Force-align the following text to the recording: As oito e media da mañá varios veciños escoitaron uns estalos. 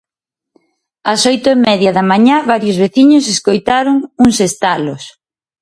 As 1.13 1.19
oito 1.31 1.47
e 1.55 1.57
media 1.67 1.91
da 1.97 2.07
mañá 2.11 2.37
varios 2.51 2.79
veciños 2.83 3.31
escoitaron 3.33 3.97
uns 4.23 4.35
estalos. 4.49 5.03